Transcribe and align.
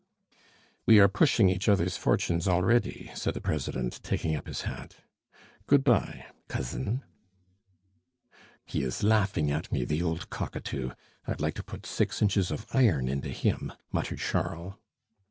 "We 0.87 0.99
are 0.99 1.07
pushing 1.07 1.47
each 1.47 1.69
other's 1.69 1.95
fortunes 1.95 2.47
already," 2.47 3.11
said 3.13 3.35
the 3.35 3.39
president, 3.39 4.01
taking 4.01 4.35
up 4.35 4.47
his 4.47 4.61
hat. 4.61 4.95
"Good 5.67 5.83
by, 5.83 6.25
cousin." 6.47 7.03
"He 8.65 8.81
is 8.81 9.03
laughing 9.03 9.51
at 9.51 9.71
me, 9.71 9.85
the 9.85 10.01
old 10.01 10.31
cockatoo! 10.31 10.89
I'd 11.27 11.39
like 11.39 11.53
to 11.53 11.63
put 11.63 11.85
six 11.85 12.19
inches 12.19 12.49
of 12.49 12.65
iron 12.73 13.07
into 13.09 13.29
him!" 13.29 13.73
muttered 13.91 14.17
Charles. 14.17 14.73